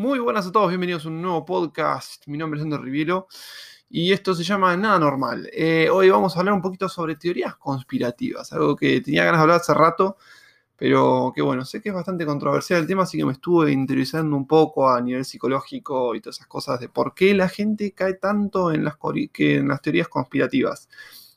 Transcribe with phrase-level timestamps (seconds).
[0.00, 2.26] Muy buenas a todos, bienvenidos a un nuevo podcast.
[2.26, 3.28] Mi nombre es Andrés Rivielo
[3.90, 5.50] y esto se llama Nada Normal.
[5.52, 9.42] Eh, hoy vamos a hablar un poquito sobre teorías conspirativas, algo que tenía ganas de
[9.42, 10.16] hablar hace rato,
[10.74, 14.36] pero que bueno, sé que es bastante controversial el tema, así que me estuve interesando
[14.36, 18.14] un poco a nivel psicológico y todas esas cosas de por qué la gente cae
[18.14, 18.96] tanto en las,
[19.36, 20.88] en las teorías conspirativas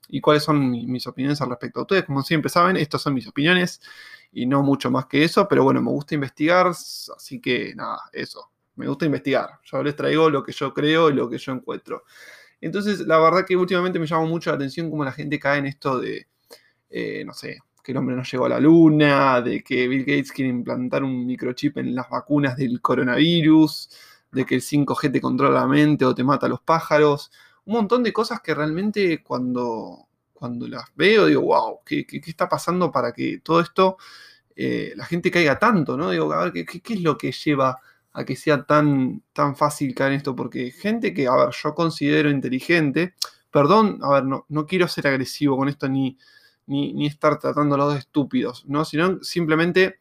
[0.07, 1.81] y cuáles son mis opiniones al respecto.
[1.81, 3.81] Ustedes, como siempre saben, estas son mis opiniones
[4.31, 8.52] y no mucho más que eso, pero bueno, me gusta investigar, así que nada, eso.
[8.75, 9.59] Me gusta investigar.
[9.63, 12.03] Yo les traigo lo que yo creo y lo que yo encuentro.
[12.59, 15.65] Entonces, la verdad que últimamente me llama mucho la atención cómo la gente cae en
[15.65, 16.27] esto de,
[16.89, 20.31] eh, no sé, que el hombre no llegó a la luna, de que Bill Gates
[20.31, 23.89] quiere implantar un microchip en las vacunas del coronavirus,
[24.31, 27.31] de que el 5G te controla la mente o te mata a los pájaros.
[27.65, 32.91] Un montón de cosas que realmente cuando, cuando las veo digo, wow, ¿qué, está pasando
[32.91, 33.97] para que todo esto
[34.55, 35.97] eh, la gente caiga tanto?
[35.97, 36.11] ¿no?
[36.11, 37.77] Digo, a ver, ¿qué, qué es lo que lleva
[38.13, 41.73] a que sea tan, tan fácil caer en esto, porque gente que, a ver, yo
[41.73, 43.15] considero inteligente,
[43.51, 46.17] perdón, a ver, no, no quiero ser agresivo con esto ni,
[46.67, 48.85] ni, estar tratándolos de estúpidos, ¿no?
[48.85, 49.99] Sino simplemente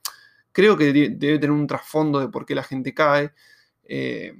[0.52, 3.32] creo que debe tener un trasfondo de por qué la gente cae.
[3.84, 4.34] Eh,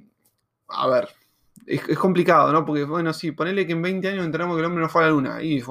[0.69, 1.09] a ver,
[1.65, 2.65] es, complicado, ¿no?
[2.65, 5.05] Porque, bueno, sí, ponele que en 20 años enteramos que el hombre no fue a
[5.07, 5.61] la luna, y,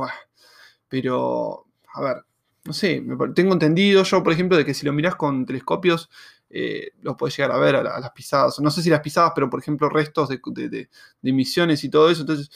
[0.89, 2.25] pero, a ver,
[2.65, 3.03] no sé,
[3.35, 6.11] tengo entendido yo, por ejemplo, de que si lo mirás con telescopios,
[6.55, 8.61] eh, lo puedes llegar a ver a, las pisadas.
[8.61, 10.89] No sé si las pisadas, pero por ejemplo restos de, de,
[11.23, 12.21] emisiones y todo eso.
[12.21, 12.51] Entonces,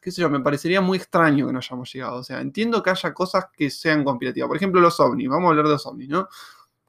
[0.00, 2.16] qué sé yo, me parecería muy extraño que no hayamos llegado.
[2.16, 4.48] O sea, entiendo que haya cosas que sean conspirativas.
[4.48, 5.28] Por ejemplo, los ovnis.
[5.28, 6.26] Vamos a hablar de los ovnis, ¿no?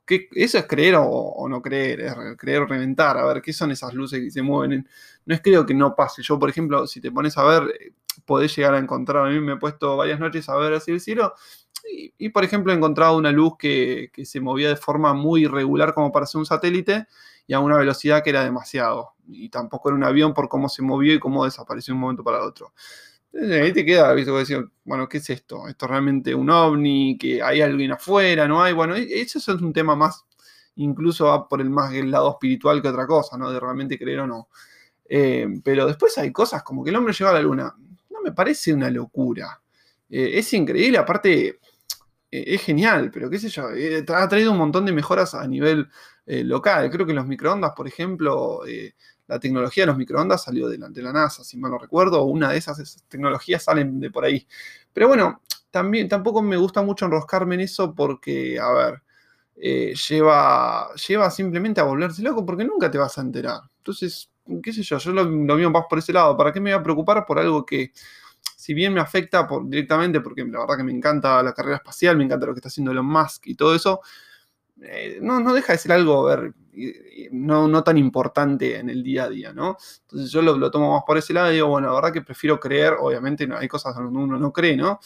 [0.05, 3.17] Que eso es creer o, no creer, es creer o reventar.
[3.17, 4.87] A ver, ¿qué son esas luces que se mueven?
[5.25, 6.23] No es creo que no pase.
[6.23, 9.27] Yo, por ejemplo, si te pones a ver, eh, podés llegar a encontrar.
[9.27, 11.33] A mí me he puesto varias noches a ver así el cielo
[12.17, 16.11] y, por ejemplo, he encontrado una luz que, se movía de forma muy irregular como
[16.11, 17.07] para ser un satélite
[17.47, 19.13] y a una velocidad que era demasiado.
[19.27, 22.23] Y tampoco era un avión por cómo se movió y cómo desapareció de un momento
[22.23, 22.73] para otro.
[23.31, 24.31] Entonces, ahí te queda, ¿viste?
[24.31, 25.67] Decir, bueno, ¿qué es esto?
[25.67, 27.17] ¿Esto es realmente un ovni?
[27.17, 28.47] ¿Que hay alguien afuera?
[28.47, 28.73] ¿No hay?
[28.73, 30.25] Bueno, e, eso es un tema más,
[30.75, 33.51] incluso va por el más el lado espiritual que otra cosa, ¿no?
[33.51, 34.47] De realmente creer o no.
[35.07, 37.75] Eh, pero después hay cosas como que el hombre llegó a la luna.
[38.09, 39.61] No me parece una locura.
[40.09, 41.59] Eh, es increíble, aparte,
[42.31, 45.87] es genial, pero qué sé yo, eh, ha traído un montón de mejoras a nivel
[46.25, 46.89] eh, local.
[46.89, 48.61] Creo que los microondas, por ejemplo,
[49.27, 52.23] la tecnología de los microondas salió de la, de la, NASA, si mal no recuerdo,
[52.23, 54.45] una de esas, tecnologías salen de por ahí.
[54.93, 55.41] Pero bueno,
[55.71, 59.01] también, tampoco me gusta mucho enroscarme en eso porque, a ver,
[59.55, 63.61] lleva, lleva simplemente a volverse loco porque nunca te vas a enterar.
[63.77, 64.29] Entonces,
[64.61, 66.35] qué sé yo, yo lo, lo mío más por ese lado.
[66.37, 67.91] ¿Para qué me voy a preocupar por algo que
[68.65, 72.23] si bien me afecta directamente, porque la verdad que me encanta la carrera espacial, me
[72.23, 74.01] encanta lo que está haciendo Elon Musk y todo eso,
[74.81, 76.27] eh, no, no, deja de ser algo
[77.29, 79.77] no, no, tan importante en el día a día, ¿no?
[80.01, 82.59] Entonces yo lo, tomo más por ese lado y digo, bueno, la verdad que prefiero
[82.59, 84.99] creer, obviamente no, hay cosas donde uno no cree, ¿no?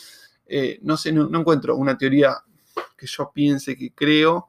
[0.46, 2.38] Eh, no sé, no, encuentro una teoría
[2.98, 4.48] que yo piense que creo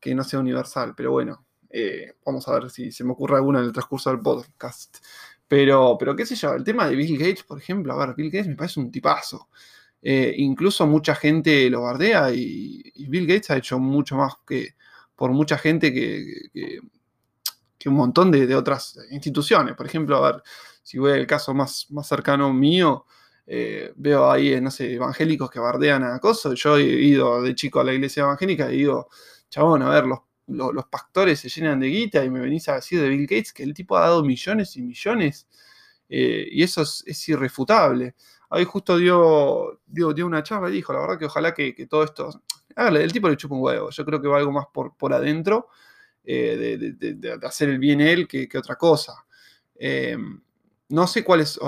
[0.00, 3.58] que no sea universal, pero bueno, eh, vamos a ver si se me ocurre alguna
[3.58, 4.96] en el transcurso del podcast.
[5.48, 8.30] Pero, pero qué sé yo, el tema de Bill Gates, por ejemplo, a ver, Bill
[8.30, 9.48] Gates me parece un tipazo.
[10.02, 14.76] Eh, incluso mucha gente lo bardea y, Bill Gates ha hecho mucho más que
[15.16, 16.50] por mucha gente que,
[17.78, 19.74] que, un montón de, otras instituciones.
[19.74, 20.42] Por ejemplo, a ver,
[20.82, 23.06] si voy al caso más, más cercano mío,
[23.46, 26.54] eh, veo ahí, no sé, evangélicos que bardean a cosas.
[26.54, 29.08] Yo he ido de chico a la iglesia evangélica y digo,
[29.48, 33.00] chabón, a ver, los los pastores se llenan de guita y me venís a decir
[33.00, 35.46] de Bill Gates que el tipo ha dado millones y millones
[36.08, 38.14] eh, y eso es, irrefutable.
[38.50, 42.04] Ahí justo dio, dio, dio, una charla y dijo, la verdad que ojalá que, todo
[42.04, 42.42] esto...
[42.76, 44.96] A ver, el tipo le chupa un huevo, yo creo que va algo más por,
[44.96, 45.68] por adentro
[46.24, 49.24] eh, de, hacer el bien él que, otra cosa.
[49.74, 50.16] Eh,
[50.88, 51.58] no sé cuál es...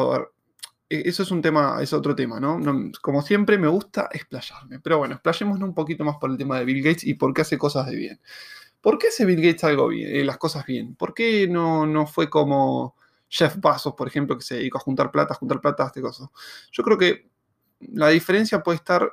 [0.88, 2.60] E, eso es un tema, es otro tema, ¿no?
[3.00, 6.64] Como siempre me gusta explayarme, pero bueno, explayémonos un poquito más por el tema de
[6.64, 8.20] Bill Gates y por qué hace cosas de bien.
[8.80, 10.94] ¿Por qué hace Bill Gates eh, las cosas bien?
[10.94, 12.96] ¿Por qué no, no fue como
[13.28, 16.32] Jeff Bezos, por ejemplo, que se dedicó a juntar plata, a juntar plata, este coso?
[16.72, 17.28] Yo creo que
[17.80, 19.12] la diferencia puede estar,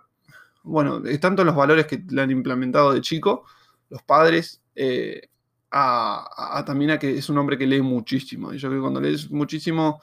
[0.64, 3.46] bueno, tanto en los valores que le han implementado de chico,
[3.90, 5.30] los padres, eh,
[5.70, 8.54] a, también a que es un hombre que lee muchísimo.
[8.54, 10.02] Y yo creo que cuando lees muchísimo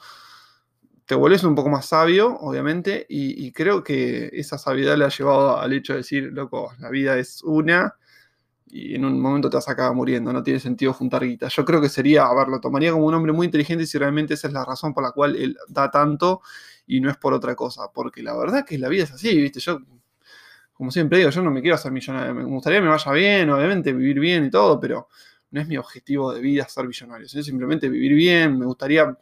[1.05, 5.09] te vuelves un poco más sabio, obviamente, y, y, creo que esa sabiduría le ha
[5.09, 7.95] llevado al hecho de decir, loco, la vida es una
[8.75, 11.47] y en un momento te vas a acabar muriendo, no tiene sentido juntar guita.
[11.47, 14.33] Yo creo que sería, a ver, lo tomaría como un hombre muy inteligente si realmente
[14.33, 16.41] esa es la razón por la cual él da tanto
[16.85, 19.61] y no es por otra cosa, porque la verdad que la vida es así, ¿viste?
[19.61, 19.79] Yo,
[20.73, 23.49] como siempre digo, yo no me quiero hacer millonario, me gustaría que me vaya bien,
[23.49, 25.07] obviamente, vivir bien y todo, pero
[25.51, 29.17] no es mi objetivo de vida ser billonario, es simplemente vivir bien, me gustaría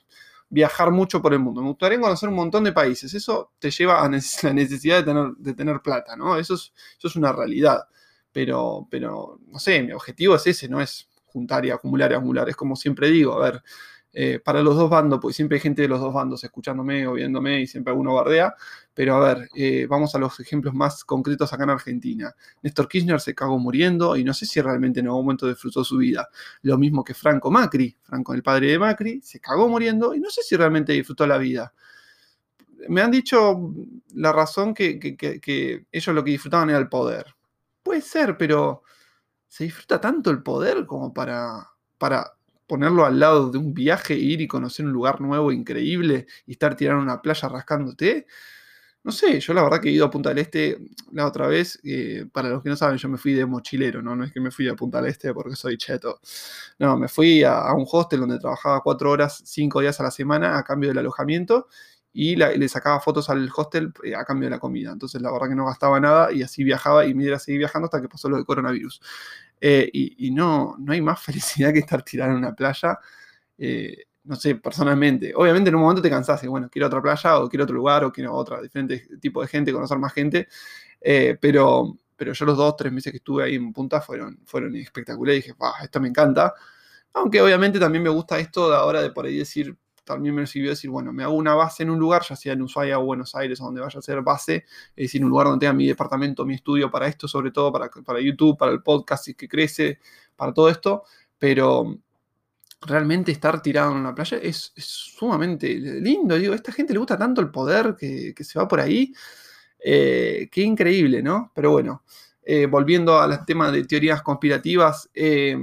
[0.49, 4.03] viajar mucho por el mundo, me gustaría conocer un montón de países, eso te lleva
[4.03, 6.37] a la necesidad de tener, de tener plata, ¿no?
[6.37, 7.83] Eso es, eso es una realidad,
[8.33, 12.49] pero, pero, no sé, mi objetivo es ese, no es juntar y acumular y acumular,
[12.49, 13.63] es como siempre digo, a ver,
[14.15, 17.13] eh, para los dos bandos, porque siempre hay gente de los dos bandos escuchándome o
[17.13, 18.53] viéndome y siempre alguno bardea,
[18.93, 22.31] pero a ver, eh, vamos a los ejemplos más concretos acá en Argentina.
[22.61, 25.97] Néstor Kirchner se cagó muriendo y no sé si realmente en algún momento disfrutó su
[25.97, 26.29] vida.
[26.61, 30.29] Lo mismo que Franco Macri, Franco el padre de Macri, se cagó muriendo y no
[30.29, 31.73] sé si realmente disfrutó la vida.
[32.89, 33.73] Me han dicho
[34.13, 37.33] la razón que, que ellos lo que disfrutaban era el poder.
[37.83, 38.83] Puede ser, pero
[39.47, 42.33] ¿se disfruta tanto el poder como para, para
[42.67, 46.75] ponerlo al lado de un viaje, ir y conocer un lugar nuevo, increíble, y estar
[46.75, 48.25] tirando una playa rascándote.
[49.03, 50.79] No sé, yo la verdad que he ido a Punta del Este
[51.11, 54.15] la otra vez, eh, para los que no saben, yo me fui de mochilero, ¿no?
[54.15, 56.21] No es que me fui a Punta del Este porque soy cheto.
[56.79, 60.57] No, me fui a, un hostel donde trabajaba cuatro horas, cinco días a la semana
[60.57, 61.67] a cambio del alojamiento
[62.15, 64.91] y le sacaba fotos al hostel eh, a cambio de la comida.
[64.91, 67.57] Entonces la verdad que no gastaba nada y así viajaba y me iba a seguir
[67.57, 69.01] viajando hasta que pasó lo del coronavirus.
[69.59, 72.99] Eh, y, no, no hay más felicidad que estar tirado en una playa.
[73.57, 75.33] Eh, no sé, personalmente.
[75.35, 78.03] Obviamente en un momento te cansás y bueno, quiero otra playa o quiero otro lugar
[78.03, 80.47] o quiero otra, diferente tipo de gente, conocer más gente.
[81.01, 85.43] Pero, pero yo los dos, tres meses que estuve ahí en Punta fueron, fueron espectaculares
[85.45, 86.53] y dije, esto me encanta.
[87.13, 90.71] Aunque obviamente también me gusta esto de ahora de por ahí decir, también me sirvió
[90.71, 93.35] decir, bueno, me hago una base en un lugar, ya sea en Ushuaia o Buenos
[93.35, 94.65] Aires, donde vaya a ser base,
[94.95, 97.89] es decir, un lugar donde tenga mi departamento, mi estudio para esto, sobre todo para,
[97.89, 99.99] para YouTube, para el podcast que crece,
[100.35, 101.03] para todo esto,
[101.37, 101.97] pero
[102.85, 107.17] realmente estar tirado en una playa es, sumamente lindo, digo, a esta gente le gusta
[107.17, 109.13] tanto el poder que, se va por ahí,
[109.79, 111.51] eh, qué increíble, ¿no?
[111.55, 112.03] Pero bueno,
[112.43, 115.57] eh, volviendo al tema de teorías conspirativas, eh,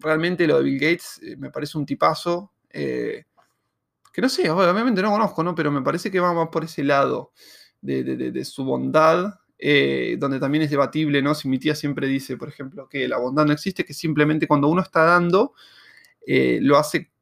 [0.00, 2.52] realmente lo de Bill Gates me parece un tipazo
[4.18, 5.54] que no sé, obviamente no conozco, ¿no?
[5.54, 7.30] Pero me parece que va más por ese lado
[7.80, 11.36] de, su bondad, eh, donde también es debatible, ¿no?
[11.36, 14.66] Si mi tía siempre dice, por ejemplo, que la bondad no existe, que simplemente cuando
[14.66, 15.52] uno está dando,
[16.26, 17.12] eh, lo hace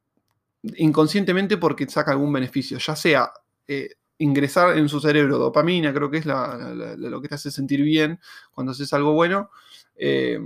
[0.77, 3.31] inconscientemente porque saca algún beneficio, ya sea
[3.69, 8.21] eh, ingresar en su cerebro dopamina, creo que es lo que te hace sentir bien
[8.53, 9.51] cuando haces algo bueno,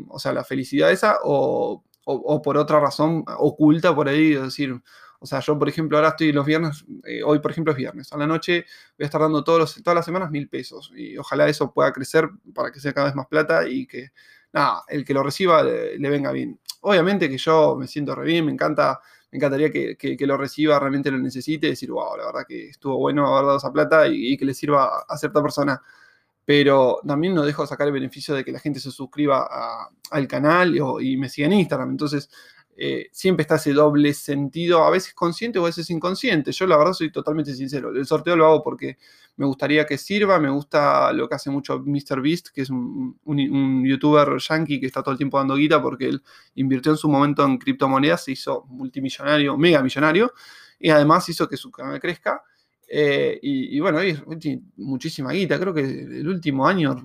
[0.08, 4.82] o sea, la felicidad esa, o, o, por otra razón oculta por ahí, es decir,
[5.22, 8.10] o sea, yo, por ejemplo, ahora estoy los viernes, eh, hoy, por ejemplo, es viernes.
[8.12, 8.64] A la noche
[8.98, 10.90] voy a estar dando todos todas las semanas mil pesos.
[10.96, 14.12] Y ojalá eso pueda crecer para que sea cada vez más plata y que,
[14.52, 16.58] nada, el que lo reciba le, venga bien.
[16.80, 18.98] Obviamente que yo me siento re bien, me encanta,
[19.30, 22.96] me encantaría que, que, lo reciba, realmente lo necesite, decir, wow, la verdad que estuvo
[22.96, 25.80] bueno haber dado esa plata y, que le sirva a cierta persona
[26.42, 30.26] pero también no dejo de sacar el beneficio de que la gente se suscriba al
[30.26, 31.90] canal y, y, me siga en Instagram.
[31.90, 32.28] Entonces,
[32.82, 36.50] eh, siempre está ese doble sentido, a veces consciente o a veces inconsciente.
[36.50, 37.90] Yo la verdad soy totalmente sincero.
[37.90, 38.96] El sorteo lo hago porque
[39.36, 44.38] me gustaría que sirva, me gusta lo que hace mucho MrBeast, que es un, youtuber
[44.38, 46.22] yankee que está todo el tiempo dando guita porque él
[46.54, 50.32] invirtió en su momento en criptomonedas, se hizo multimillonario, mega millonario,
[50.78, 52.42] y además hizo que su canal crezca.
[52.88, 53.98] Eh, y, y, bueno,
[54.76, 55.60] muchísima guita.
[55.60, 56.96] Creo que el último año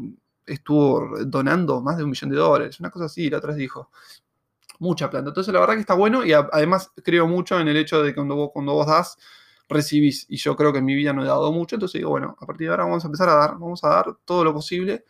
[0.45, 3.89] estuvo donando más de un millón de dólares, una cosa así, la otra vez dijo
[4.79, 5.29] mucha planta.
[5.29, 8.15] Entonces, la verdad que está bueno y además creo mucho en el hecho de que
[8.15, 9.17] cuando vos, cuando vos das,
[9.70, 10.25] recibís.
[10.29, 12.46] Y yo creo que en mi vida no he dado mucho, entonces digo, bueno, a
[12.46, 15.05] partir de ahora vamos a empezar a dar, vamos a dar todo lo posible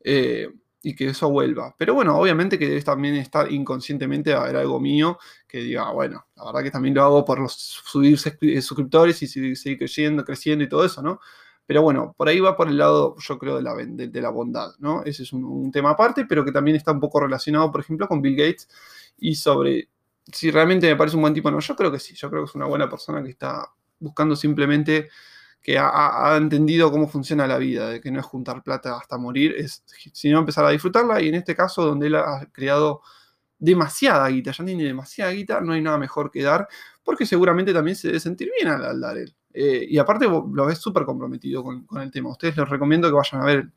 [0.00, 0.48] eh,
[0.82, 1.74] y que eso vuelva.
[1.78, 5.18] Pero bueno, obviamente que debes también estar inconscientemente a ver algo mío
[5.48, 9.78] que diga, bueno, la verdad que también lo hago por los subir suscriptores y seguir
[9.78, 11.20] creciendo, creciendo y todo eso, ¿no?
[11.66, 14.72] Pero bueno, por ahí va por el lado, yo creo, de la, de, la bondad,
[14.78, 15.02] ¿no?
[15.04, 18.20] Ese es un, tema aparte, pero que también está un poco relacionado, por ejemplo, con
[18.20, 18.68] Bill Gates
[19.18, 19.88] y sobre
[20.30, 21.60] si realmente me parece un buen tipo o no.
[21.60, 25.08] Yo creo que sí, yo creo que es una buena persona que está buscando simplemente
[25.62, 29.54] que ha, entendido cómo funciona la vida, de que no es juntar plata hasta morir,
[29.56, 33.00] es sino empezar a disfrutarla y en este caso donde él ha creado
[33.58, 36.68] demasiada guita, ya tiene demasiada guita, no hay nada mejor que dar,
[37.02, 39.34] porque seguramente también se debe sentir bien al dar él.
[39.54, 42.30] Eh, y aparte lo ves súper comprometido con, el tema.
[42.30, 43.68] ustedes les recomiendo que vayan a ver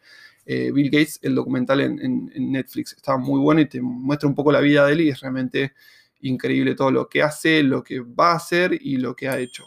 [0.44, 2.94] eh, Bill Gates, el documental en, Netflix.
[2.94, 5.74] Está muy bueno y te muestra un poco la vida de él y es realmente
[6.22, 9.66] increíble todo lo que hace, lo que va a hacer y lo que ha hecho.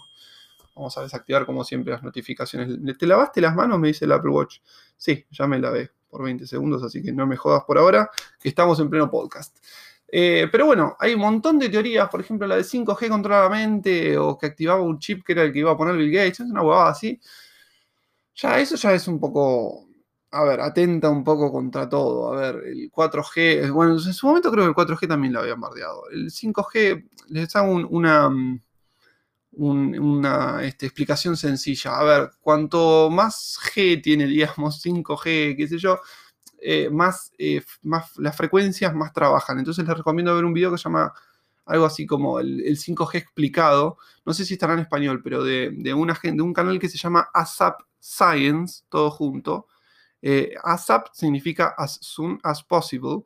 [0.75, 2.99] Vamos a desactivar como siempre las notificaciones.
[2.99, 3.79] ¿Te lavaste las manos?
[3.79, 4.59] Me dice el Apple Watch.
[4.97, 8.49] Sí, ya me lavé por 20 segundos, así que no me jodas por ahora, que
[8.49, 9.57] estamos en pleno podcast.
[10.13, 13.49] Eh, pero bueno, hay un montón de teorías, por ejemplo la de 5G controla la
[13.49, 16.41] mente o que activaba un chip que era el que iba a poner Bill Gates,
[16.41, 17.21] es una huevada así.
[18.35, 19.91] Ya, eso ya es un poco
[20.33, 22.33] a ver, atenta un poco contra todo.
[22.33, 25.61] A ver, el 4G, bueno, en su momento creo que el 4G también lo habían
[25.61, 26.09] bardeado.
[26.11, 28.31] El 5G, les hago una,
[29.53, 31.99] una este, explicación sencilla.
[31.99, 35.99] A ver, cuanto más G tiene, digamos, 5G, qué sé yo,
[36.63, 39.59] eh, más, eh, más las frecuencias más trabajan.
[39.59, 41.13] Entonces les recomiendo ver un video que se llama
[41.67, 43.99] algo así como el, 5G explicado.
[44.25, 47.29] No sé si estará en español, pero de, una, de un canal que se llama
[47.33, 49.67] ASAP Science, todo junto
[50.23, 53.25] eh, ASAP significa as soon as possible,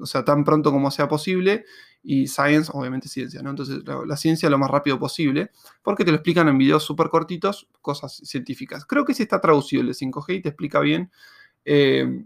[0.00, 1.64] o sea, tan pronto como sea posible,
[2.02, 3.50] y science, obviamente ciencia, ¿no?
[3.50, 5.50] Entonces, la, ciencia lo más rápido posible,
[5.82, 8.84] porque te lo explican en videos súper cortitos, cosas científicas.
[8.86, 11.10] Creo que sí está traducido el de 5G y te explica bien
[11.68, 12.24] eh,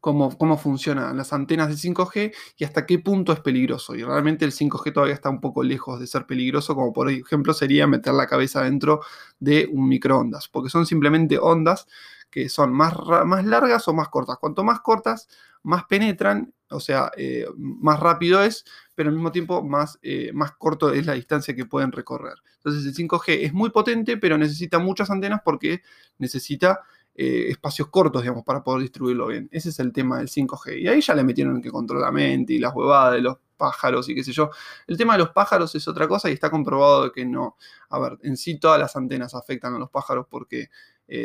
[0.00, 3.94] cómo, cómo, funcionan las antenas de 5G y hasta qué punto es peligroso.
[3.94, 7.54] Y realmente el 5G todavía está un poco lejos de ser peligroso, como por ejemplo
[7.54, 9.00] sería meter la cabeza dentro
[9.38, 11.86] de un microondas, porque son simplemente ondas
[12.30, 12.94] que son más,
[13.26, 14.38] más largas o más cortas.
[14.38, 15.28] Cuanto más cortas,
[15.62, 18.64] más penetran, o sea, eh, más rápido es,
[18.94, 22.34] pero al mismo tiempo más, eh, más corto es la distancia que pueden recorrer.
[22.56, 25.82] Entonces el 5G es muy potente, pero necesita muchas antenas porque
[26.18, 26.80] necesita
[27.14, 29.48] eh, espacios cortos, digamos, para poder distribuirlo bien.
[29.52, 30.80] Ese es el tema del 5G.
[30.80, 34.08] Y ahí ya le metieron que controla la mente y las huevadas de los pájaros
[34.08, 34.50] y qué sé yo.
[34.86, 37.56] El tema de los pájaros es otra cosa y está comprobado que no.
[37.90, 40.70] A ver, en sí todas las antenas afectan a los pájaros porque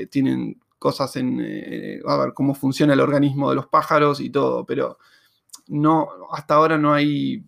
[0.09, 4.65] tienen cosas en, eh, a ver, cómo funciona el organismo de los pájaros y todo,
[4.67, 4.99] pero
[5.67, 7.43] no, hasta ahora no hay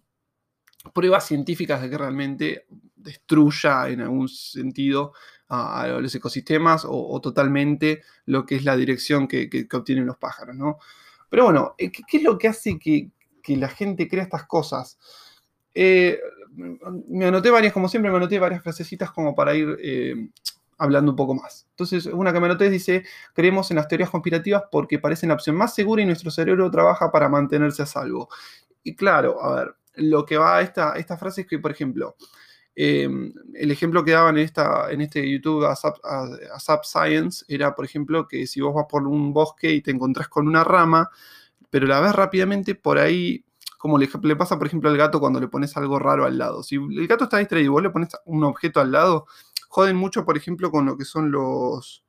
[0.91, 2.65] pruebas científicas de que realmente
[2.95, 5.13] destruya en algún sentido
[5.49, 10.77] a, los ecosistemas o, totalmente lo que es la dirección que, obtienen los pájaros, ¿no?
[11.29, 13.09] Pero bueno, eh, ¿qué, es lo que hace que,
[13.55, 14.97] la gente crea estas cosas?
[15.73, 16.19] Eh,
[17.09, 19.77] me anoté varias, como siempre, me anoté varias frasecitas como para ir
[20.77, 21.67] hablando un poco más.
[21.71, 25.55] Entonces, una que me noté dice, creemos en las teorías conspirativas porque parecen la opción
[25.55, 28.29] más segura y nuestro cerebro trabaja para mantenerse a salvo.
[28.83, 32.15] Y claro, a ver, lo que va a esta, esta frase es que, por ejemplo,
[32.79, 38.27] em, el ejemplo que daban en, esta, en este YouTube ASAP, Science era, por ejemplo,
[38.27, 41.09] que si vos vas por un bosque y te encontrás con una rama,
[41.71, 43.43] pero la ves rápidamente, por ahí
[43.79, 46.61] como le, le, pasa, por ejemplo, al gato cuando le pones algo raro al lado.
[46.61, 49.25] Si el gato está distraído y vos le pones un objeto al lado,
[49.69, 52.03] joden mucho, por ejemplo, con lo que son los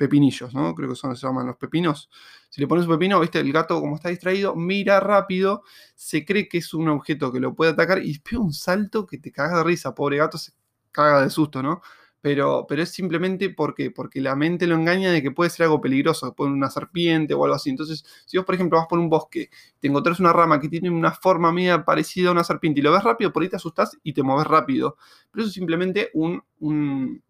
[0.00, 0.74] pepinillos, ¿no?
[0.74, 2.08] Creo que son, se llaman los pepinos.
[2.48, 5.62] Si le pones un pepino, viste, el gato como está distraído, mira rápido,
[5.94, 9.18] se cree que es un objeto que lo puede atacar y pega un salto que
[9.18, 10.52] te cagas de risa, pobre gato se
[10.90, 11.82] caga de susto, ¿no?
[12.22, 16.34] pero, es simplemente porque, porque la mente lo engaña de que puede ser algo peligroso,
[16.34, 17.70] puede una serpiente o algo así.
[17.70, 20.90] Entonces, si vos, por ejemplo, vas por un bosque, te encontrás una rama que tiene
[20.90, 23.96] una forma media parecida a una serpiente y lo ves rápido, por ahí te asustás
[24.02, 24.96] y te mueves rápido.
[25.30, 27.22] Pero eso es simplemente un, un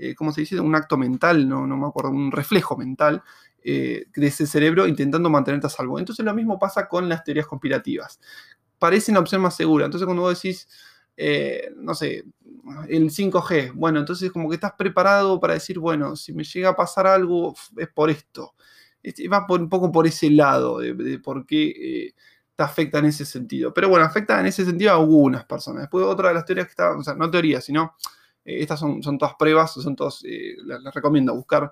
[0.00, 0.58] eh, ¿cómo se dice?
[0.58, 3.22] Un acto mental, no, me acuerdo, un reflejo mental
[3.62, 5.98] eh, de ese cerebro intentando mantenerte a salvo.
[5.98, 8.18] Entonces lo mismo pasa con las teorías conspirativas.
[8.78, 9.84] Parecen la opción más segura.
[9.84, 10.68] Entonces cuando vos decís,
[11.18, 12.24] eh, no sé,
[12.88, 13.72] el 5G.
[13.74, 17.54] Bueno, entonces como que estás preparado para decir, bueno, si me llega a pasar algo,
[17.76, 18.54] es por esto.
[19.02, 22.14] Este, va un poco por ese lado de, por qué
[22.56, 23.74] te afecta en ese sentido.
[23.74, 25.82] Pero bueno, afecta en ese sentido a algunas personas.
[25.82, 27.94] Después otra de las teorías que está, o sea, no teorías, sino
[28.44, 31.70] estas son, son, todas pruebas, son todos, les, recomiendo buscar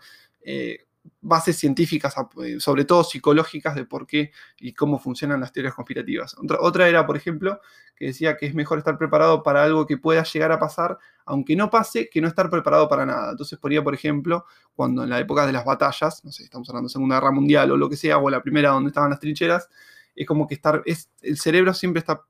[1.21, 6.37] bases científicas, eh, sobre todo psicológicas, de por qué y cómo funcionan las teorías conspirativas.
[6.61, 7.61] Otra, era, por ejemplo,
[7.97, 11.57] que decía que es mejor estar preparado para algo que pueda llegar a pasar, aunque
[11.57, 13.33] no pase, que no estar preparado para nada.
[13.33, 14.45] Entonces ponía, por ejemplo,
[14.75, 17.71] cuando en la época de las batallas, no sé, estamos hablando de Segunda Guerra Mundial
[17.71, 19.69] o lo que sea, o la primera donde estaban las trincheras,
[20.15, 22.23] es como que estar, es, el cerebro siempre está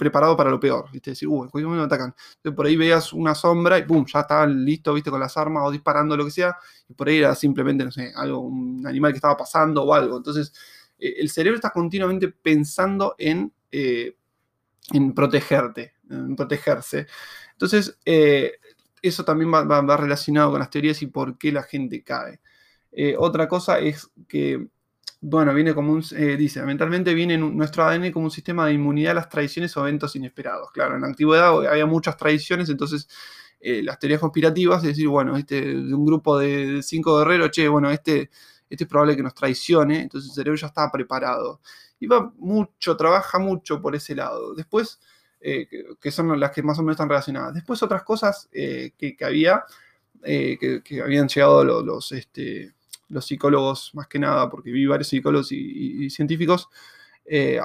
[0.00, 1.10] preparado para lo peor, ¿viste?
[1.10, 2.14] Decir, uh, en cualquier momento atacan.
[2.36, 5.10] Entonces por ahí veías una sombra y pum, ya estaban listos, ¿viste?
[5.10, 6.56] Con las armas o disparando lo que sea,
[6.88, 10.16] y por ahí era simplemente, no sé, algo, un animal que estaba pasando o algo.
[10.16, 10.52] Entonces,
[10.98, 14.16] eh, el cerebro está continuamente pensando en, eh,
[14.92, 17.06] en protegerte, en protegerse.
[17.52, 18.52] Entonces, eh,
[19.02, 22.40] eso también va, va, relacionado con las teorías y por qué la gente cae.
[23.18, 24.66] otra cosa es que
[25.22, 29.12] bueno, viene como un, eh, dice, mentalmente viene nuestro ADN como un sistema de inmunidad
[29.12, 30.70] a las tradiciones o eventos inesperados.
[30.72, 33.06] Claro, en la antigüedad había muchas tradiciones, entonces
[33.60, 37.68] eh, las teorías conspirativas, es decir, bueno, este, de un grupo de cinco guerreros, che,
[37.68, 38.30] bueno, este,
[38.70, 41.60] este es probable que nos traicione, entonces el cerebro ya estaba preparado.
[41.98, 44.54] Y va mucho, trabaja mucho por ese lado.
[44.54, 45.00] Después,
[45.40, 45.68] eh,
[46.00, 47.54] que, son las que más o menos están relacionadas.
[47.54, 49.64] Después otras cosas que, había,
[50.22, 52.74] que, habían llegado los, los este,
[53.10, 56.68] los psicólogos más que nada, porque vi varios psicólogos y, científicos,
[57.24, 57.60] eh,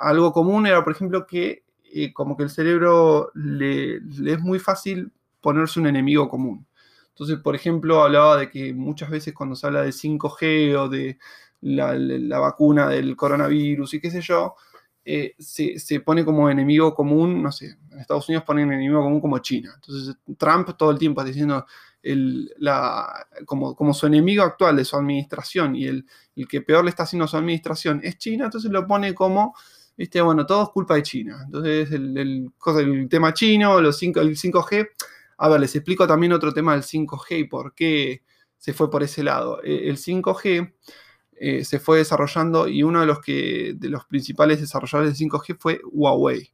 [0.00, 5.12] algo común era, por ejemplo, que eh, como que el cerebro le, es muy fácil
[5.40, 6.66] ponerse un enemigo común.
[7.08, 11.18] Entonces, por ejemplo, hablaba de que muchas veces cuando se habla de 5G o de
[11.60, 14.54] la, vacuna del coronavirus y qué sé yo,
[15.04, 19.38] eh, se, pone como enemigo común, no sé, en Estados Unidos ponen enemigo común como
[19.38, 19.72] China.
[19.74, 21.66] Entonces, Trump todo el tiempo está diciendo
[23.44, 26.06] como, su enemigo actual de su administración y el,
[26.48, 29.54] que peor le está haciendo a su administración es China, entonces lo pone como,
[29.96, 31.42] viste, bueno, todo es culpa de China.
[31.44, 32.50] Entonces, el,
[33.10, 34.88] tema chino, los 5, el 5G.
[35.38, 38.22] A ver, les explico también otro tema del 5G y por qué
[38.56, 39.62] se fue por ese lado.
[39.62, 40.74] E, el 5G
[41.32, 45.56] eh, se fue desarrollando y uno de los, que, de los principales desarrolladores de 5G
[45.58, 46.52] fue Huawei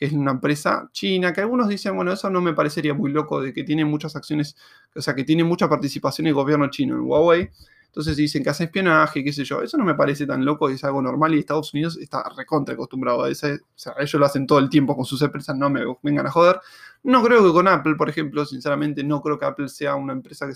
[0.00, 3.42] que es una empresa china, que algunos dicen, bueno, eso no me parecería muy loco,
[3.42, 4.56] de que tiene muchas acciones,
[4.96, 7.50] o sea, que tiene mucha participación el gobierno chino en Huawei.
[7.88, 9.60] Entonces dicen que hace espionaje, qué sé yo.
[9.62, 13.24] Eso no me parece tan loco, es algo normal y Estados Unidos está recontra acostumbrado
[13.24, 13.48] a eso.
[13.48, 16.30] O sea, ellos lo hacen todo el tiempo con sus empresas, no me vengan a
[16.30, 16.60] joder.
[17.02, 20.46] No creo que con Apple, por ejemplo, sinceramente, no creo que Apple sea una empresa
[20.46, 20.54] que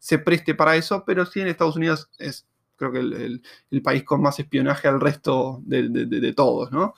[0.00, 3.42] se, preste para eso, pero sí en Estados Unidos es, creo que el,
[3.84, 6.94] país con más espionaje al resto de, de todos, ¿no?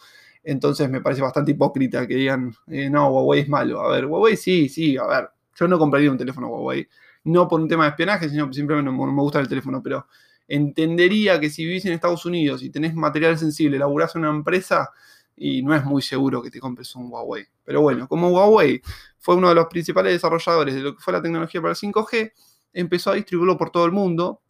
[0.50, 3.82] Entonces me parece bastante hipócrita que digan, eh, no, Huawei es malo.
[3.82, 6.88] A ver, Huawei sí, sí, a ver, yo no compraría un teléfono Huawei.
[7.24, 10.06] No por un tema de espionaje, sino simplemente no, me gusta el teléfono, pero
[10.46, 14.90] entendería que si vivís en Estados Unidos y tenés material sensible, laburás en una empresa
[15.36, 17.44] y no es muy seguro que te compres un Huawei.
[17.62, 18.80] Pero bueno, como Huawei
[19.18, 22.32] fue uno de los principales desarrolladores de lo que fue la tecnología para el 5G,
[22.72, 24.40] empezó a distribuirlo por todo el mundo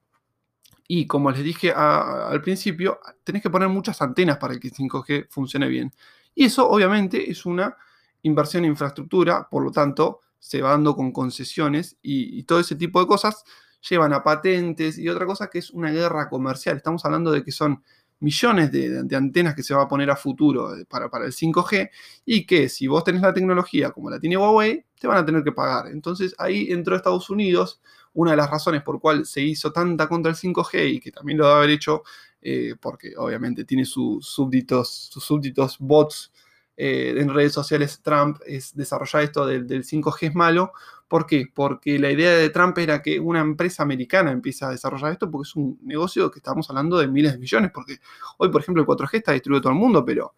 [0.90, 5.26] y como les dije al principio, tenés que poner muchas antenas para que el 5G
[5.28, 5.92] funcione bien.
[6.34, 7.76] Y eso obviamente es una
[8.22, 13.00] inversión en infraestructura, por lo tanto se va dando con concesiones y, todo ese tipo
[13.00, 13.44] de cosas
[13.88, 16.76] llevan a patentes y otra cosa que es una guerra comercial.
[16.78, 17.82] Estamos hablando de que son
[18.20, 21.90] millones de, antenas que se va a poner a futuro eh, para, para, el 5G
[22.24, 25.44] y que si vos tenés la tecnología como la tiene Huawei, te van a tener
[25.44, 25.88] que pagar.
[25.88, 27.80] Entonces ahí entró Estados Unidos
[28.18, 31.38] una de las razones por cual se hizo tanta contra el 5G y que también
[31.38, 32.02] lo debe haber hecho
[32.42, 36.32] eh, porque obviamente tiene sus súbditos, sus súbditos bots
[36.76, 40.72] eh, en redes sociales, Trump es desarrollar esto del, 5G es malo.
[41.06, 41.46] ¿Por qué?
[41.52, 45.48] Porque la idea de Trump era que una empresa americana empiece a desarrollar esto porque
[45.48, 47.98] es un negocio que estamos hablando de miles de millones, porque
[48.38, 50.34] hoy, por ejemplo, el 4G está distribuido todo el mundo, pero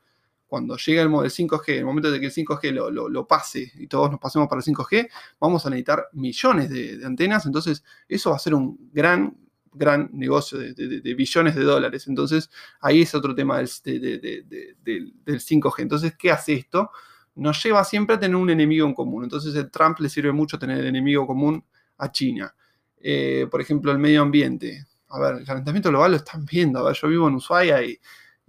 [0.50, 4.10] cuando llegue el modelo 5G, el momento de que el 5G lo, pase y todos
[4.10, 5.08] nos pasemos para el 5G,
[5.38, 9.38] vamos a necesitar millones de, antenas, entonces eso va a ser un gran,
[9.72, 12.08] gran negocio de, billones de dólares.
[12.08, 15.74] Entonces ahí es otro tema del, 5G.
[15.78, 16.90] Entonces, ¿qué hace esto?
[17.36, 19.22] Nos lleva siempre a tener un enemigo en común.
[19.22, 21.64] Entonces, a Trump le sirve mucho tener el enemigo común
[21.98, 22.52] a China.
[23.00, 24.84] Eh, por ejemplo, el medio ambiente.
[25.10, 26.80] A ver, el calentamiento global lo están viendo.
[26.80, 27.96] A ver, yo vivo en Ushuaia y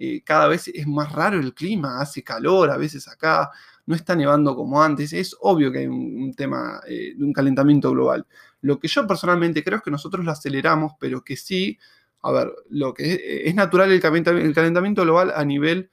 [0.04, 3.52] eh, cada vez es más raro el clima, hace calor a veces acá,
[3.86, 7.92] no está nevando como antes, es obvio que hay un, tema eh, de un calentamiento
[7.92, 8.26] global.
[8.62, 11.78] Lo que yo personalmente creo es que nosotros lo aceleramos, pero que sí,
[12.24, 15.92] a ver, lo que es, natural el calentamiento, el calentamiento global a nivel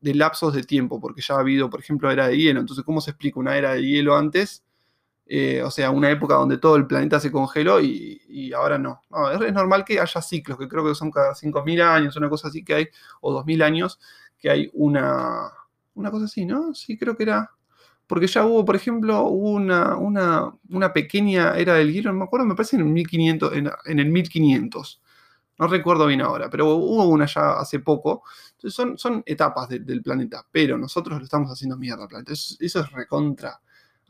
[0.00, 2.60] de lapsos de tiempo, porque ya ha habido, por ejemplo, era de hielo.
[2.60, 4.64] Entonces, ¿cómo se explica una era de hielo antes?
[5.32, 9.00] Eh, o sea, una época donde todo el planeta se congeló y, ahora no.
[9.32, 12.64] es, normal que haya ciclos, que creo que son cada 5.000 años, una cosa así
[12.64, 12.88] que hay,
[13.20, 14.00] o 2.000 años,
[14.40, 15.48] que hay una,
[15.94, 16.74] una cosa así, ¿no?
[16.74, 17.48] Sí, creo que era...
[18.08, 22.56] Porque ya hubo, por ejemplo, una, una, pequeña era del hielo, no me acuerdo, me
[22.56, 23.52] parece en el 1500.
[23.86, 25.00] En, el 1500.
[25.60, 28.24] No recuerdo bien ahora, pero hubo una ya hace poco.
[28.56, 32.32] Entonces son, son etapas del planeta, pero nosotros lo estamos haciendo mierda planeta.
[32.32, 33.60] Eso es recontra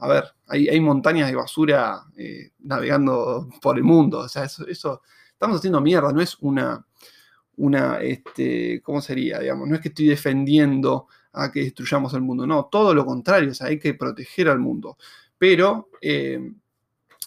[0.01, 4.21] a ver, hay, montañas de basura eh, navegando por el mundo.
[4.21, 4.67] O sea, eso,
[5.31, 6.85] estamos haciendo mierda, no es una,
[7.57, 9.39] una, este, ¿cómo sería?
[9.39, 13.51] Digamos, no es que estoy defendiendo a que destruyamos el mundo, no, todo lo contrario,
[13.51, 14.97] o sea, hay que proteger al mundo.
[15.39, 16.51] Pero eh,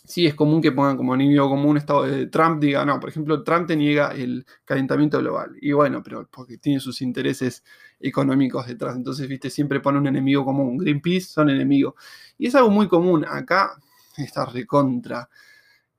[0.03, 3.43] sí es común que pongan como enemigo común estado de Trump diga, no, por ejemplo,
[3.43, 5.55] Trump te niega el calentamiento global.
[5.61, 7.63] Y bueno, pero porque tiene sus intereses
[7.99, 8.95] económicos detrás.
[8.95, 10.77] Entonces, viste, siempre pone un enemigo común.
[10.77, 11.93] Greenpeace son enemigos.
[12.37, 13.25] Y es algo muy común.
[13.27, 13.77] Acá
[14.17, 15.29] está recontra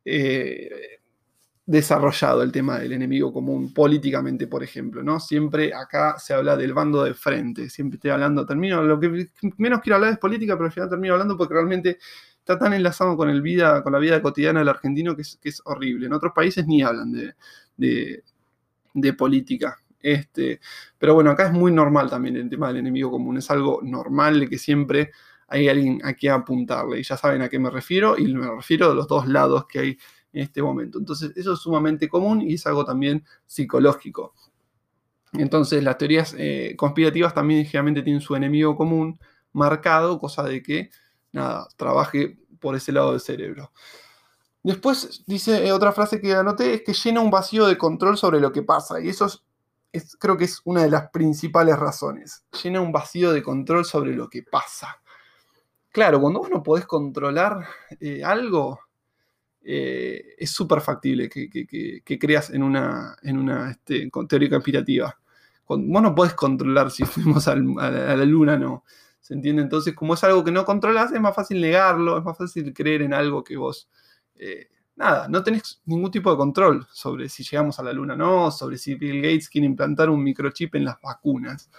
[0.05, 1.01] eh,
[1.67, 5.19] desarrollado el tema del enemigo común políticamente, por ejemplo, ¿no?
[5.19, 7.71] Siempre acá se habla del bando de frente.
[7.71, 11.15] Siempre estoy hablando, termino, lo que menos quiero hablar es política, pero al final termino
[11.15, 11.99] hablando porque realmente
[12.45, 16.07] está tan enlazado con, el vida, con la vida cotidiana del argentino que es, horrible.
[16.07, 18.23] En otros países ni hablan de,
[18.93, 19.79] de, política.
[19.99, 20.61] Este,
[20.99, 23.39] pero bueno, acá es muy normal también el tema del enemigo común.
[23.39, 25.11] Es algo normal de que siempre
[25.49, 27.01] hay alguien a quien apuntarle.
[27.01, 29.79] Y ya saben a qué me refiero, y me refiero a los dos lados que
[29.79, 29.99] hay
[30.35, 30.99] en este momento.
[30.99, 34.35] Entonces, eso es sumamente común y es algo también psicológico.
[35.33, 39.19] Entonces, las teorías eh, conspirativas también generalmente tienen su enemigo común
[39.53, 40.91] marcado, cosa de que
[41.35, 43.73] nada, trabaje por ese lado del cerebro.
[44.63, 48.51] Después dice otra frase que anoté, es que llena un vacío de control sobre lo
[48.51, 48.99] que pasa.
[49.01, 49.27] Y eso
[49.93, 52.45] es, creo que es una de las principales razones.
[52.63, 55.01] Llena un vacío de control sobre lo que pasa.
[55.91, 57.67] Claro, cuando vos no podés controlar
[58.01, 58.81] eh, algo,
[59.63, 65.19] eh, es súper factible que, creas en una, en una este, teoría conspirativa.
[65.67, 68.85] Vos no podés controlar si fuimos a la, luna, no.
[69.25, 69.63] ¿Se entiende?
[69.63, 73.01] Entonces, como es algo que no controlas, es más fácil negarlo, es más fácil creer
[73.01, 73.89] en algo que vos.
[74.35, 78.17] Eh, nada, no tenés ningún tipo de control sobre si llegamos a la luna o
[78.19, 81.71] no, sobre si Bill Gates quiere implantar un microchip en las vacunas.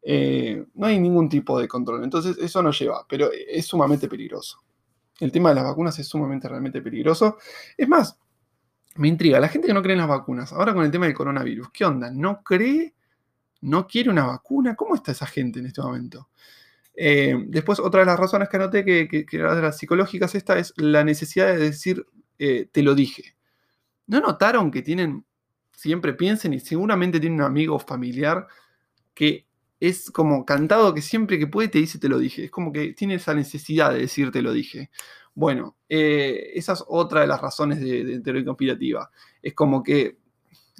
[0.00, 2.02] Eh, no hay ningún tipo de control.
[2.02, 4.64] Entonces, eso no lleva, pero es sumamente peligroso.
[5.20, 7.36] El tema de las vacunas es sumamente realmente peligroso.
[7.76, 8.18] Es más,
[8.94, 11.14] me intriga, la gente que no cree en las vacunas, ahora con el tema del
[11.14, 12.10] coronavirus, ¿qué onda?
[12.10, 12.95] ¿No cree?
[13.60, 14.74] ¿No quiere una vacuna?
[14.74, 16.28] ¿Cómo está esa gente en este momento?
[16.94, 20.72] Eh, después, otra de las razones que anoté, que, que, de las psicológicas, esta es
[20.76, 22.06] la necesidad de decir,
[22.38, 23.36] eh, te lo dije.
[24.06, 25.24] ¿No notaron que tienen,
[25.72, 28.46] siempre piensen y seguramente tienen un amigo familiar
[29.14, 29.46] que
[29.80, 32.44] es como cantado que siempre que puede te dice te lo dije.
[32.44, 34.90] Es como que tiene esa necesidad de decir te lo dije.
[35.34, 39.10] Bueno, eh, esa es otra de las razones de, teoría conspirativa.
[39.42, 40.18] Es como que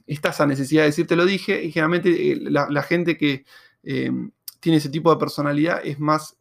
[0.06, 3.44] está esa necesidad de decir te lo dije y generalmente eh, la, gente que
[3.82, 4.10] eh,
[4.60, 6.36] tiene ese tipo de personalidad es más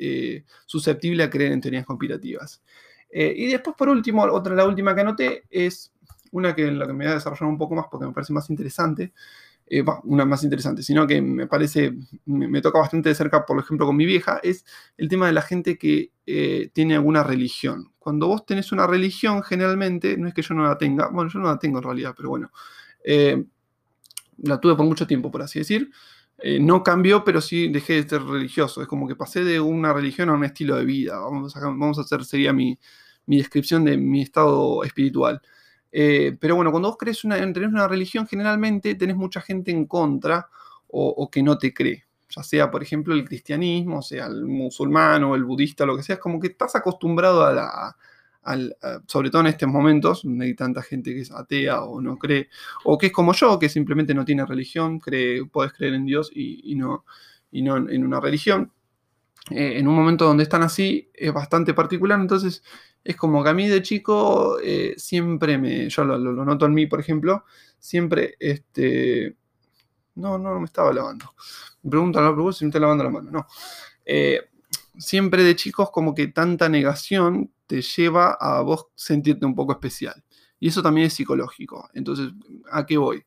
[0.65, 2.62] susceptible a creer en teorías conspirativas.
[3.12, 5.93] y después, por último, otra, la última que anoté es
[6.32, 8.49] una que la que me voy a desarrollar un poco más porque me parece más
[8.49, 9.13] interesante,
[9.67, 11.93] eh, una más interesante, sino que me parece,
[12.25, 14.65] me, toca bastante de cerca, por ejemplo, con mi vieja, es
[14.97, 17.91] el tema de la gente que eh, tiene alguna religión.
[17.97, 21.39] Cuando vos tenés una religión, generalmente, no es que yo no la tenga, bueno, yo
[21.39, 22.51] no la tengo en realidad, pero bueno,
[23.04, 23.43] eh,
[24.37, 25.91] la tuve por mucho tiempo, por así decir.
[26.59, 28.81] no cambió, pero sí dejé de ser religioso.
[28.81, 31.17] Es como que pasé de una religión a un estilo de vida.
[31.19, 32.77] Vamos a, hacer, sería mi,
[33.25, 35.41] mi descripción de mi estado espiritual.
[35.97, 39.85] Eh, pero bueno, cuando vos crees una, tenés una religión, generalmente tenés mucha gente en
[39.85, 40.49] contra
[40.87, 42.05] o, que no te cree.
[42.29, 46.15] Ya sea, por ejemplo, el cristianismo, sea el musulmán o el budista, lo que sea,
[46.15, 47.97] es como que estás acostumbrado a la,
[49.08, 52.49] sobre todo en estos momentos, donde hay tanta gente que es atea o no cree,
[52.84, 56.31] o que es como yo, que simplemente no tiene religión, cree, puedes creer en Dios
[56.34, 57.05] y, no,
[57.51, 58.71] y no en una religión.
[59.51, 62.63] Eh, en un momento donde están así es bastante particular, entonces
[63.03, 66.88] es como que a mí de chico eh, siempre me, yo lo, noto en mí,
[66.88, 67.45] por ejemplo,
[67.77, 69.36] siempre, este,
[70.15, 71.36] no, no, me estaba lavando.
[71.84, 73.47] Me preguntan, no, si me está lavando la mano, no.
[74.03, 74.49] Eh,
[74.97, 80.23] siempre de chicos como que tanta negación te lleva a vos sentirte un poco especial.
[80.60, 81.89] Y eso también es psicológico.
[81.93, 82.30] Entonces,
[82.71, 83.23] ¿a qué voy?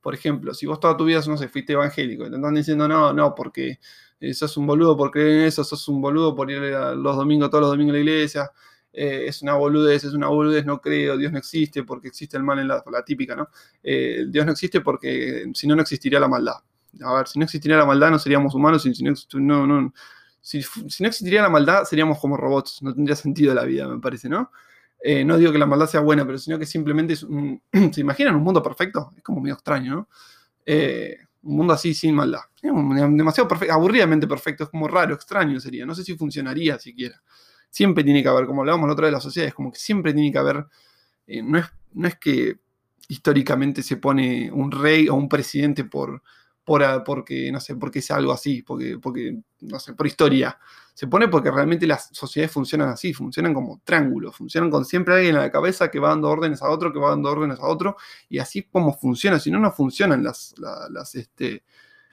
[0.00, 2.88] Por ejemplo, si vos toda tu vida, no sé, fuiste evangélico y te están diciendo,
[2.88, 3.78] no, no, porque
[4.20, 7.50] eh, sos un boludo por creer en eso, sos un boludo por ir los domingos,
[7.50, 8.50] todos los domingos a la iglesia,
[8.92, 12.42] eh, es una boludez, es una boludez, no creo, Dios no existe porque existe el
[12.42, 13.48] mal en la, la típica, ¿no?
[13.82, 16.56] Eh, Dios no existe porque si no, no existiría la maldad.
[17.02, 19.92] A ver, si no existiría la maldad no seríamos humanos, si, no, no,
[20.40, 20.58] si,
[21.00, 24.50] no existiría la maldad seríamos como robots, no tendría sentido la vida, me parece, ¿no?
[25.00, 28.00] Eh, no digo que la maldad sea buena, pero sino que simplemente es un, ¿Se
[28.00, 29.12] imaginan un mundo perfecto?
[29.16, 30.08] Es como medio extraño, ¿no?
[31.40, 32.40] un mundo así sin maldad.
[32.60, 35.86] Demasiado perfecto, aburridamente perfecto, es como raro, extraño sería.
[35.86, 37.22] No sé si funcionaría siquiera
[37.70, 40.32] siempre tiene que haber, como hablábamos la otra de las sociedades, como que siempre tiene
[40.32, 40.66] que haber,
[41.26, 42.58] eh, no, es, no es que
[43.08, 46.22] históricamente se pone un rey o un presidente por,
[46.68, 50.58] por porque, no sé, porque es algo así, porque, porque, no sé, por historia.
[50.92, 55.36] Se pone porque realmente las sociedades funcionan así, funcionan como triángulos, funcionan con siempre alguien
[55.36, 57.96] en la cabeza que va dando órdenes a otro, que va dando órdenes a otro,
[58.28, 61.64] y así como funciona, si no, no funcionan las, las, este,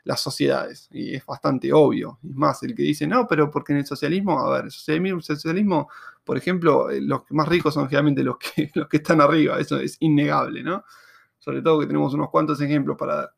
[0.05, 0.87] las sociedades.
[0.91, 2.19] Y es bastante obvio.
[2.23, 5.89] Y más, el que dice, no, pero porque en el socialismo, a ver, el socialismo,
[6.23, 9.59] por ejemplo, eh, los más ricos son generalmente los que, los que están arriba.
[9.59, 10.85] Eso es innegable, ¿no?
[11.39, 13.35] Sobre todo que tenemos unos cuantos ejemplos para dar.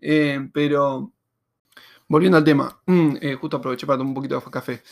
[0.00, 1.12] Eh, pero,
[2.08, 4.82] volviendo al tema, mm, eh, justo aproveché para tomar un poquito de café.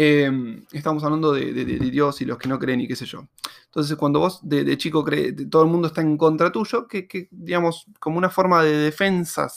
[0.00, 1.52] Em, estamos hablando de,
[1.90, 3.26] Dios y los que no creen y qué sé yo.
[3.64, 7.86] Entonces, cuando vos de, chico crees, todo el mundo está en contra tuyo, que, digamos,
[7.98, 9.50] como una forma de defensa,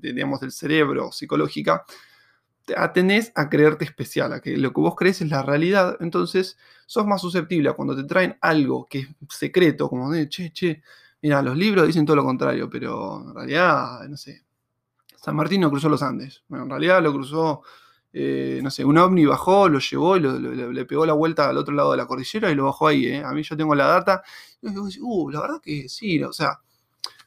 [0.00, 1.84] digamos, del cerebro psicológica,
[2.64, 6.58] te atendés a creerte especial, a que lo que vos crees es la realidad, entonces
[6.86, 10.82] sos más susceptible a cuando te traen algo que es secreto, como de, che, che,
[11.22, 14.44] mira, los libros dicen todo lo contrario, pero en realidad, no sé,
[15.20, 17.62] San Martín no cruzó los Andes, bueno, en realidad lo cruzó
[18.12, 21.74] eh, no sé, un ovni bajó, lo llevó y le pegó la vuelta al otro
[21.74, 23.06] lado de la cordillera y lo bajó ahí.
[23.06, 23.22] ¿eh?
[23.24, 24.22] A mí yo tengo la data.
[24.62, 26.58] Y yo uh, la verdad que sí, o sea,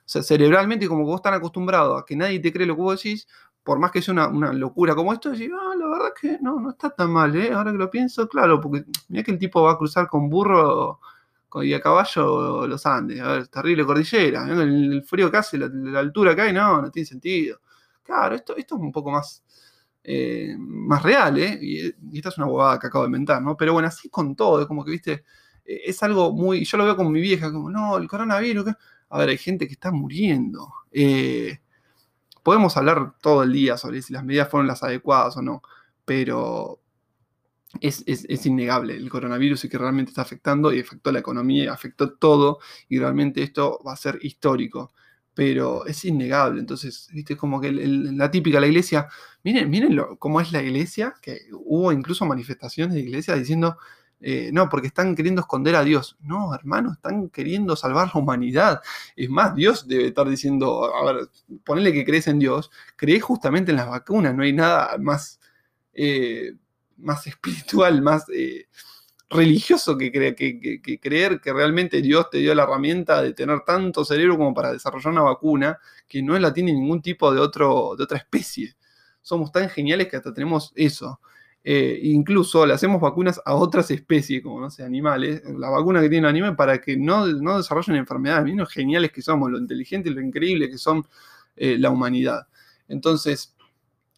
[0.05, 3.27] cerebralmente, como que vos estás acostumbrado a que nadie te cree lo que vos decís,
[3.63, 6.71] por más que sea una, locura como esto, decís, ah, la verdad que no, no
[6.71, 7.53] está tan mal, ¿eh?
[7.53, 10.99] Ahora que lo pienso, claro, porque mira que el tipo va a cruzar con burro
[11.61, 16.35] y a caballo los Andes, a ver, terrible cordillera, el, frío que hace, la, altura
[16.35, 17.59] que hay, no, no tiene sentido.
[18.11, 19.41] Claro, esto, es un poco más,
[20.03, 21.57] eh, más real, ¿eh?
[21.61, 23.55] Y, esta es una bobada que acabo de inventar, ¿no?
[23.55, 25.23] Pero bueno, así con todo, es como que, viste,
[25.65, 28.65] eh, es algo muy, yo lo veo como mi vieja, como, no, el coronavirus,
[29.09, 30.73] a ver, hay gente que está muriendo.
[30.91, 31.59] Eh,
[32.43, 35.61] podemos hablar todo el día sobre si las medidas fueron las adecuadas o no,
[36.03, 36.81] pero
[37.79, 42.59] es, innegable el coronavirus y que realmente está afectando y afectó la economía, afectó todo
[42.89, 44.93] y realmente esto va a ser histórico.
[45.33, 49.07] Pero es innegable, entonces, viste, como que la típica, la iglesia,
[49.43, 53.77] miren, miren cómo es la iglesia, que hubo incluso manifestaciones de iglesia diciendo,
[54.19, 56.17] eh, no, porque están queriendo esconder a Dios.
[56.21, 58.81] No, hermano, están queriendo salvar la humanidad.
[59.15, 61.29] Es más, Dios debe estar diciendo, a ver,
[61.63, 65.39] ponele que crees en Dios, crees justamente en las vacunas, no hay nada más
[65.93, 66.53] eh,
[66.97, 68.67] más espiritual, más eh,
[69.31, 74.37] religioso que, que, creer que realmente Dios te dio la herramienta de tener tanto cerebro
[74.37, 78.17] como para desarrollar una vacuna que no la tiene ningún tipo de, otro, de otra
[78.17, 78.75] especie.
[79.21, 81.19] Somos tan geniales que hasta tenemos eso.
[81.63, 86.09] Eh, incluso le hacemos vacunas a otras especies, como no sé, animales, la vacuna que
[86.09, 88.43] tiene el animal para que no, no desarrollen enfermedades.
[88.43, 91.07] Miren geniales que somos, lo inteligente y lo increíble que son
[91.55, 92.47] eh, la humanidad.
[92.87, 93.55] Entonces,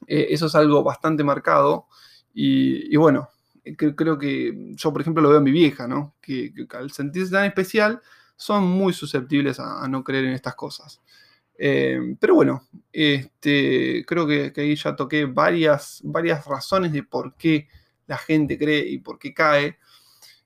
[0.07, 1.87] eso es algo bastante marcado.
[2.33, 3.29] Y, bueno,
[3.77, 6.15] creo que yo, por ejemplo, lo veo en mi vieja, ¿no?
[6.21, 8.01] Que, al sentirse tan especial,
[8.35, 11.01] son muy susceptibles a, no creer en estas cosas.
[11.57, 17.67] Eh, pero bueno, este, creo que, ahí ya toqué varias, varias razones de por qué
[18.07, 19.77] la gente cree y por qué cae.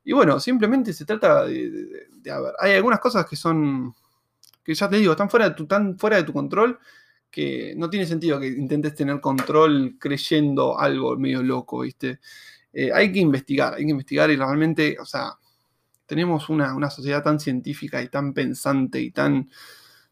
[0.04, 3.94] Y bueno, simplemente se trata de, a ver, hay algunas cosas que son,
[4.64, 6.80] que ya te digo, están fuera de tu, están fuera de tu control
[7.30, 12.20] que no tiene sentido que intentes tener control creyendo algo medio loco, ¿viste?
[12.80, 15.32] Eh, hay que investigar, hay que investigar y realmente, o sea,
[16.06, 19.50] tenemos una, una sociedad tan científica y tan pensante y tan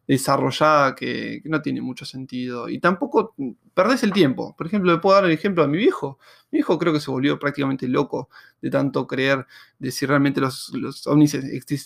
[0.08, 2.67] desarrollada que, no tiene mucho sentido.
[2.67, 3.36] Y tampoco
[3.75, 4.56] perdés el tiempo.
[4.58, 6.17] Por ejemplo, le puedo dar el ejemplo a mi viejo.
[6.51, 9.45] Mi viejo creo que se volvió prácticamente loco de tanto creer
[9.78, 11.36] de si realmente los, los ovnis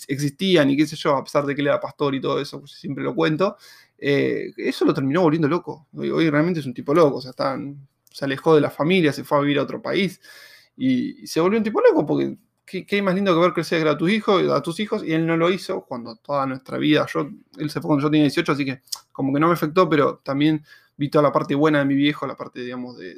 [0.08, 2.58] existían y qué sé yo, a pesar de que él era pastor y todo eso,
[2.60, 3.58] pues siempre lo cuento.
[3.98, 5.88] Eh, eso lo terminó volviendo loco.
[5.92, 7.16] Hoy, realmente es un tipo loco.
[7.18, 7.34] O sea,
[8.10, 10.22] se alejó de la familia, se fue a vivir a otro país
[10.76, 12.36] y, y se volvió un tipo loco porque
[12.86, 15.36] ¿qué, más lindo que ver crecer a tus hijos, a tus hijos, y él no
[15.36, 17.28] lo hizo cuando toda nuestra vida, yo,
[17.58, 18.80] él se fue cuando yo tenía 18, así que
[19.12, 20.64] como que no me afectó, pero también
[20.96, 23.16] vi toda la parte buena de mi viejo, la parte, digamos, de,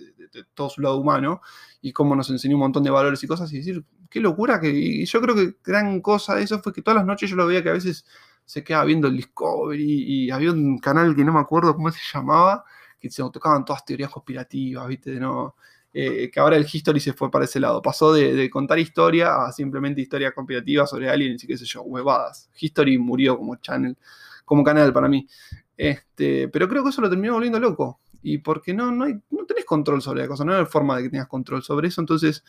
[0.54, 1.42] todo su lado humano,
[1.82, 4.70] y cómo nos enseñó un montón de valores y cosas, y decir, qué locura, que,
[4.70, 7.46] y yo creo que gran cosa de eso fue que todas las noches yo lo
[7.46, 8.06] veía que a veces
[8.44, 12.00] se quedaba viendo el Discovery, y había un canal que no me acuerdo cómo se
[12.12, 12.64] llamaba,
[12.98, 15.18] que se tocaban todas teorías conspirativas, ¿viste?
[15.18, 15.56] No,
[15.94, 17.82] eh, que ahora el History se fue para ese lado.
[17.82, 22.48] Pasó de, contar historia a simplemente historia conspirativa sobre aliens y qué sé yo, huevadas.
[22.58, 23.96] History murió como channel,
[24.44, 25.28] como canal para mí.
[25.76, 28.00] Este, pero creo que eso lo terminó volviendo loco.
[28.22, 31.10] Y porque no, no, no tenés control sobre la cosa, no hay forma de que
[31.10, 32.00] tengas control sobre eso.
[32.00, 32.44] Entonces,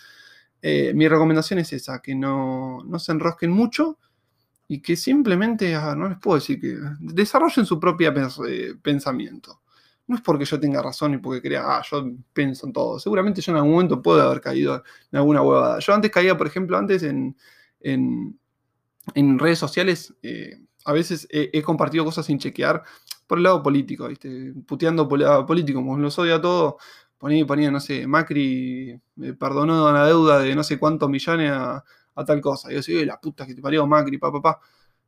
[0.61, 3.97] eh, mi recomendación es esa, que no, no se enrosquen mucho
[4.67, 8.13] y que simplemente, ah, no les puedo decir que desarrollen su propio
[8.47, 9.62] eh, pensamiento
[10.07, 12.99] no es porque yo tenga razón y porque crea, ah, yo pienso en todo.
[12.99, 15.79] Seguramente yo en algún momento puedo haber caído en alguna huevada.
[15.79, 17.37] Yo antes caía, por ejemplo, antes en,
[17.81, 22.83] en, redes sociales, eh, a veces he, compartido cosas sin chequear
[23.27, 24.53] por el lado político, ¿viste?
[24.67, 26.77] Puteando por el político, como los odia todo.
[27.17, 31.83] Ponía, ponía, no sé, Macri me perdonó una deuda de no sé cuántos millones a,
[32.25, 32.69] tal cosa.
[32.69, 34.61] Y yo decía, la puta que te parió Macri, papá, papá.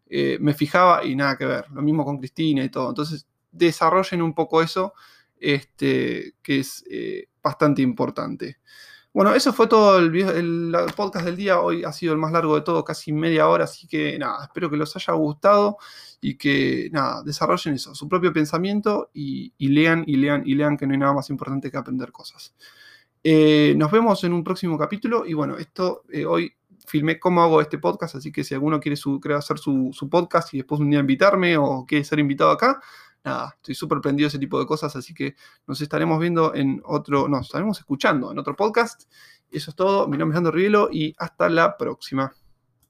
[0.08, 1.66] Eh, me fijaba y nada que ver.
[1.72, 2.90] Lo mismo con Cristina y todo.
[2.90, 4.94] Entonces desarrollen un poco eso,
[5.40, 8.60] este, que es eh, bastante importante.
[9.16, 11.62] Bueno, eso fue todo el, podcast del día.
[11.62, 14.70] Hoy ha sido el más largo de todo, casi media hora, así que nada, espero
[14.70, 15.78] que los haya gustado
[16.20, 20.86] y que nada, desarrollen eso, su propio pensamiento y, lean y lean y lean que
[20.86, 22.56] no hay nada más importante que aprender cosas.
[23.24, 26.54] Eh, nos vemos en un próximo capítulo y bueno, esto eh, hoy
[26.86, 29.00] filmé cómo hago este podcast, así que si alguno quiere,
[29.34, 32.82] hacer su, su, podcast y después un día invitarme o quiere ser invitado acá,
[33.26, 35.36] nada, estoy súper prendido ese tipo de cosas, así que
[35.68, 39.12] nos estaremos viendo en otro, nos estaremos escuchando en otro podcast.
[39.52, 42.34] Eso es todo, mi nombre es Andro Rielo y hasta la próxima.